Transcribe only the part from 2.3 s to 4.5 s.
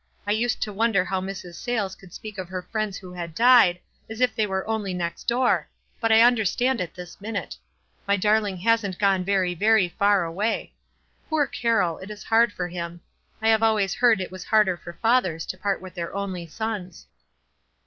of her friends who had died, as if they